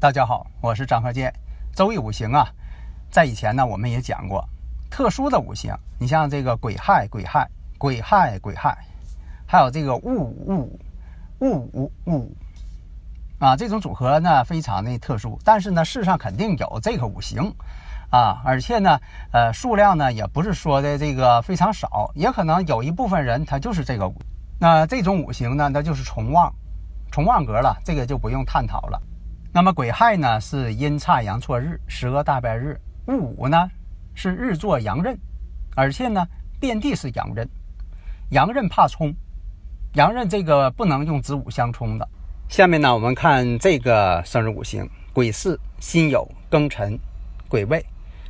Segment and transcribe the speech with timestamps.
[0.00, 1.30] 大家好，我是张鹤剑。
[1.74, 2.48] 周易五行啊，
[3.10, 4.42] 在以前呢，我们也讲过
[4.90, 5.74] 特殊的五行。
[5.98, 8.78] 你像这个癸亥、癸亥、癸亥、癸亥，
[9.46, 10.80] 还有这个戊戊
[11.40, 12.30] 戊戊戊
[13.40, 15.38] 啊，这种组合呢非常的特殊。
[15.44, 17.54] 但是呢，世上肯定有这个五行
[18.08, 18.98] 啊，而且呢，
[19.32, 24.10] 呃，数量呢也不是说的这个非常少，也可能有一部分人他就是这个。
[24.58, 26.50] 那这种五行呢，那就是重旺，
[27.12, 28.98] 重旺格了，这个就不用探讨了。
[29.52, 32.72] 那么癸亥呢是阴差阳错日，十恶大败日；
[33.06, 33.68] 戊午呢
[34.14, 35.18] 是日坐阳刃，
[35.74, 36.24] 而且呢
[36.60, 37.48] 遍地是阳刃。
[38.30, 39.12] 阳刃怕冲，
[39.94, 42.08] 阳刃这个不能用子午相冲的。
[42.48, 46.96] 下面呢我们看这个生日五行：癸巳、辛酉、庚辰、
[47.48, 47.84] 癸未。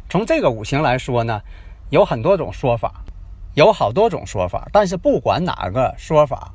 [0.08, 1.38] 从这个五行来说呢，
[1.91, 3.04] 有很多种说法，
[3.52, 4.66] 有好多种说法。
[4.72, 6.50] 但是不管哪个说法，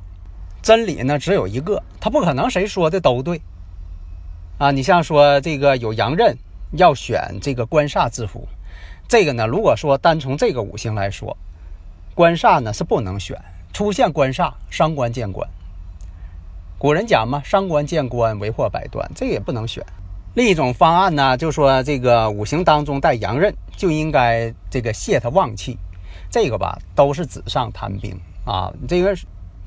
[0.60, 3.40] 真理呢只有一个，它不可能谁说的都对。
[4.58, 6.34] 啊，你像说这个有阳刃，
[6.78, 8.48] 要选这个官煞字符，
[9.06, 11.36] 这个呢，如果说单从这个五行来说，
[12.14, 13.38] 官煞呢是不能选，
[13.74, 15.46] 出现官煞伤官见官。
[16.78, 19.84] 古人讲嘛，伤官见官为祸百端，这个也不能选。
[20.32, 25.76] 另一种方案呢，就说这个五行当中带阳刃，就应该这个泄他旺气，
[26.30, 29.14] 这个吧都是纸上谈兵啊，这个。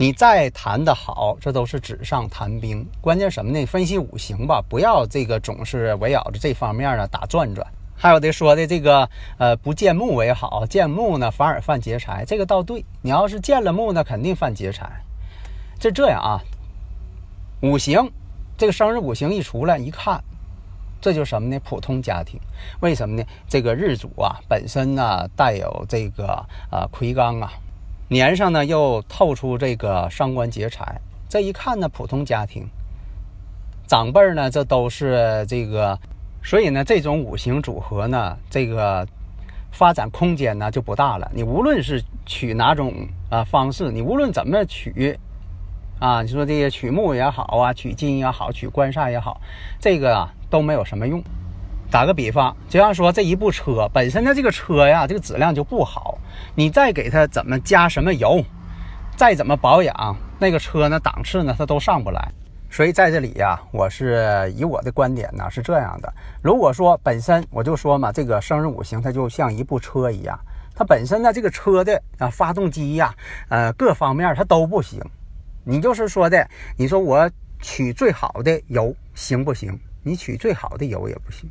[0.02, 2.88] 你再谈的好，这都是纸上谈兵。
[3.02, 3.66] 关键什么呢？
[3.66, 7.68] 分析五行吧，不要这个总是围绕着这方面呢打转转。
[7.98, 12.86] 还有的说的这个，呃，不见木为好，见木呢反而犯劫财，这个倒对。
[13.02, 14.90] 你要是见了木呢，肯定犯劫财。
[15.78, 16.40] 就这样啊，
[17.62, 18.10] 五行
[18.58, 20.24] 这个生日五行一出来一看，
[21.02, 21.60] 这就什么呢？
[21.60, 22.40] 普通家庭。
[22.80, 23.24] 为什么呢？
[23.50, 26.26] 这个日主啊本身呢带有这个
[26.72, 27.52] 啊魁罡啊。
[28.12, 31.00] 年上呢又透出这个伤官劫财，
[31.30, 32.68] 这一看呢，普通家庭，
[33.86, 35.96] 长辈呢这都是这个，
[36.44, 39.08] 所以呢这种五行组合呢，这个
[39.72, 41.32] 发展空间呢就不大了。
[41.36, 42.92] 你无论是取哪种
[43.30, 45.16] 啊方式，你无论怎么取
[46.00, 49.40] 啊，你说这些取木也好啊，取金也好，取官煞也好，
[49.80, 51.24] 这个啊都没有什么用。
[51.92, 56.18] 打个比方，就像说这一部车本身的这个车呀，这个质量就不好，
[56.54, 58.44] 你再给它怎么加什么油，
[59.18, 62.32] 再怎么保养，那个车呢档次呢它都上不来。
[62.70, 66.14] 所以在这里呀，我是以我的观点呢是这样的：
[66.44, 70.40] 如果说本身我就说嘛，这个生日五行它就像一部车一样，
[70.76, 73.12] 它本身呢这个车的啊发动机呀，
[73.48, 75.02] 呃各方面它都不行。
[75.64, 76.48] 你就是说的，
[76.78, 77.28] 你说我
[77.60, 79.80] 取最好的油行不行？
[80.04, 81.50] 你取最好的油也不行。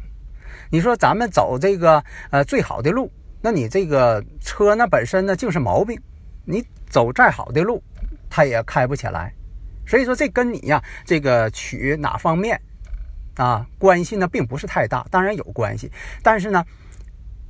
[0.70, 3.10] 你说咱们走这个呃最好的路，
[3.40, 6.00] 那你这个车呢本身呢就是毛病，
[6.44, 7.82] 你走再好的路，
[8.28, 9.32] 它也开不起来。
[9.86, 12.60] 所以说这跟你呀这个取哪方面
[13.36, 15.90] 啊关系呢并不是太大，当然有关系。
[16.22, 16.64] 但是呢，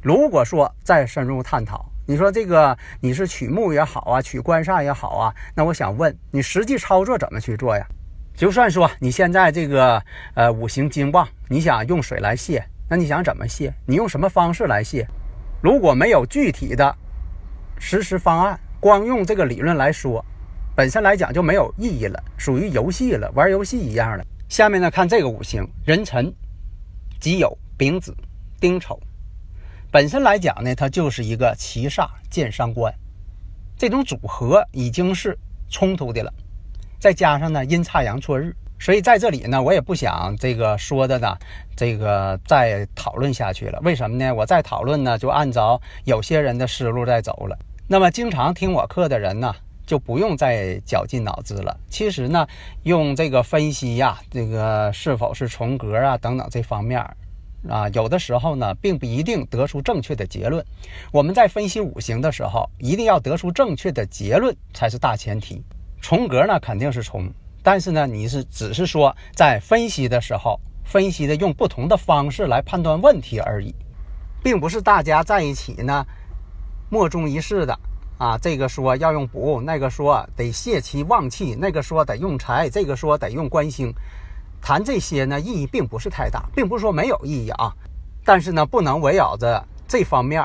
[0.01, 7.87] 如果说再深入探讨，你说这个你是取木也好啊，取官煞也好啊，那我想问你实际操作怎么去做呀？
[8.35, 10.01] 就算说你现在这个
[10.35, 12.65] 呃五行金旺，你想用水来泄。
[12.89, 13.73] 那你想怎么泄？
[13.87, 15.07] 你用什么方式来泄？
[15.63, 16.97] 如果没有具体的
[17.79, 20.25] 实施方案，光用这个理论来说，
[20.75, 24.27] 本身来讲就没有意义了，属于游戏了，玩游戏一样的。
[24.49, 26.33] 下面呢，看这个五行：壬辰、
[27.21, 28.17] 己酉、丙子、
[28.59, 28.99] 丁丑。
[29.91, 32.95] 本身来讲呢，它就是一个七煞见伤官，
[33.77, 35.37] 这种组合已经是
[35.69, 36.33] 冲突的了。
[36.99, 38.55] 再加上呢，阴差阳错日。
[38.81, 41.37] 所以在这里呢，我也不想这个说的呢，
[41.77, 43.81] 这个再讨论下去了。
[43.83, 44.33] 为什么呢？
[44.33, 47.59] 我再讨论呢，就按照有些人的思路在走了。
[47.87, 49.55] 那么经常听我课的人呢，
[49.87, 51.77] 就不用再绞尽脑汁了。
[51.91, 52.47] 其实呢，
[52.85, 57.01] 用这个分析呀，这个是否是重格啊等等这方面
[57.69, 60.65] 啊，有的时候呢，并不一定得出正确的结论。
[61.11, 65.61] 我们在分析五行的时候，一定要得出正确的结论才是大前提。
[66.01, 67.29] 重格呢，肯定是重。
[67.71, 73.75] 但是呢，你是只是说在分析的时候，分析的用不同的方式来判断问题而已。
[74.43, 76.03] 并不是大家在一起呢
[76.89, 77.79] 莫衷一是的
[78.17, 78.39] 啊。
[78.39, 83.93] 这个说要用补，那个说得泄气旺气，那个说得用财，这个说得用官星。
[84.63, 87.71] 谈这些呢，意义并不是太大，并不是说没有意义啊。
[88.25, 90.43] 但是呢，不能围绕着这方面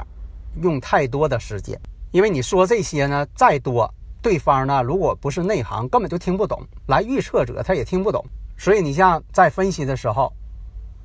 [0.62, 1.80] 用太多的时间，
[2.12, 3.90] 因为你说这些呢再多，
[4.24, 8.26] 对方呢如果不是内行，根本就听不懂；来预测者他也听不懂。
[8.58, 10.32] 所以你像在分析的时候，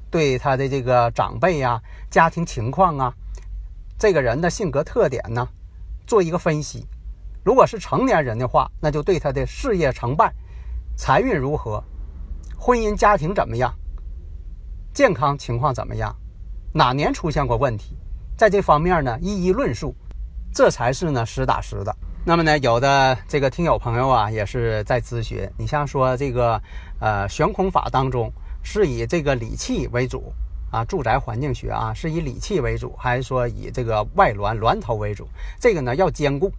[0.08, 3.12] 对他的这个长辈呀、家庭情况啊、
[3.98, 5.46] 这个人的性格特点呢，
[6.06, 6.86] 做一个分析。
[7.44, 10.32] 如果是成年人的话，那就对他的事业成败、
[10.96, 11.82] 财运如何、
[12.56, 13.74] 婚姻家庭怎么样、
[14.94, 16.14] 健康情况怎么样。
[16.72, 17.96] 哪年出现过问题，
[18.36, 19.92] 在这方面呢一一论述，
[20.54, 21.96] 这才是呢实打实的。
[22.28, 26.60] 那么呢，有的这个听友朋友啊，也是在咨询，你像说这个
[27.00, 28.30] 呃悬空法当中
[28.62, 30.30] 是以这个理气为主
[30.70, 35.26] 啊，住宅环境学啊是以理气为主，还是说以这个外峦峦头为主？
[35.58, 36.52] 这个呢要兼顾，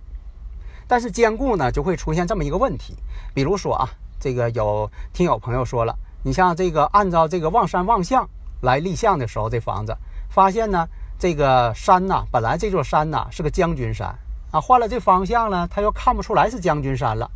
[0.88, 2.95] 但是兼顾呢就会出现这么一个问题，
[3.36, 3.88] 比如说啊，
[4.19, 8.27] 这个有听友朋友说了，你像这个按照这个望山望向。
[8.62, 9.95] 来立项的时候，这房子
[10.30, 10.88] 发现呢，
[11.19, 14.13] 这个山呐，本来这座山呐是个将军山
[14.51, 17.30] 啊，换了这方向呢，他又看不出来是将军山了。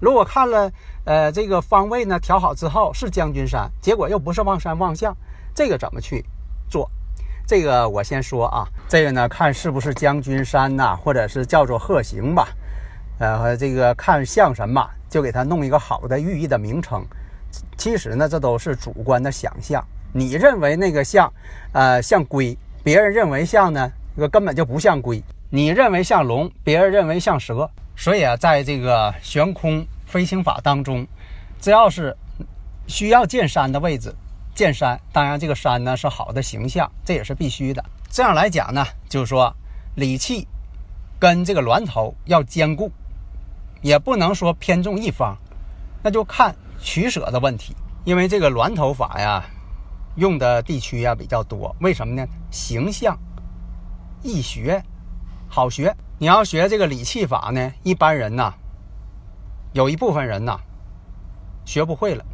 [0.00, 0.70] 如果看了，
[1.04, 5.16] 呃，这个方位呢调好之后是将军山，结果又不是望山望向，
[5.54, 6.24] 这个怎么去
[6.68, 6.90] 做？
[7.46, 12.48] 这个我先说啊，这个呢看是不是将军山呐，或者是叫做鹤形吧，
[13.18, 17.04] 呃，这个看像什么，就给他弄一个好的寓意的名称。
[17.76, 19.84] 其实呢，这都是主观的想象。
[20.12, 21.32] 你认为那个像，
[21.72, 25.22] 呃，像龟；别人认为像呢，这个根本就不像龟。
[25.54, 27.70] 你认为像龙，别人认为像蛇。
[27.94, 31.06] 所以啊，在这个悬空飞行法当中，
[31.60, 32.12] 只要是
[32.88, 34.12] 需要见山的位置，
[34.52, 37.84] 见山，当然这个山呢是好的形象，这也是必须的。
[38.10, 39.54] 这样来讲呢，就是说
[39.94, 40.44] 理气
[41.20, 42.90] 跟这个峦头要兼顾，
[43.80, 45.38] 也不能说偏重一方，
[46.02, 47.76] 那就看取舍的问题。
[48.04, 49.44] 因为这个峦头法呀。
[50.16, 52.24] 用的地区呀比较多，为什么呢？
[52.50, 53.16] 形象
[54.22, 54.80] 易学，
[55.54, 55.94] 好学。
[56.18, 58.52] 你要学这个理气法呢，一般人呐，
[59.72, 60.58] 有一部分人呐，
[61.64, 62.24] 学不会了。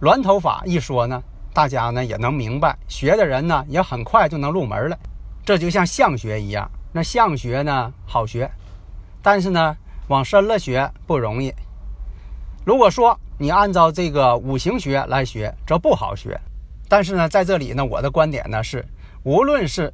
[0.00, 1.22] 峦头法一说呢，
[1.52, 4.98] 大家呢也能明白，学的人呢也很快就能入门了。
[5.44, 8.50] 这就像相学一样，那相学呢好学，
[9.20, 9.76] 但是呢
[10.08, 11.52] 往深了学不容易。
[12.64, 16.40] 如果说你按照这个五行学来学，则不好学。
[16.88, 18.82] 但是呢，在这里呢，我的观点呢是，
[19.24, 19.92] 无论是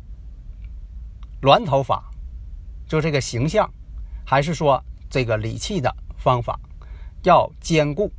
[1.41, 2.05] 峦头法，
[2.87, 3.69] 就这个形象，
[4.25, 6.59] 还是说这个理气的方法，
[7.25, 8.11] 要兼顾，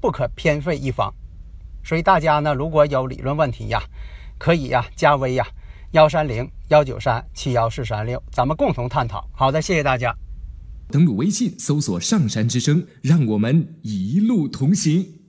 [0.00, 1.12] 不可偏废一方。
[1.84, 3.82] 所以大家呢，如果有理论问题呀，
[4.38, 5.46] 可以呀加微呀
[5.90, 9.28] 幺三零幺九三七幺四三六，咱们共同探讨。
[9.32, 10.14] 好的，谢谢大家。
[10.90, 15.21] 登录微信搜索“上山之声”，让我们一路同行。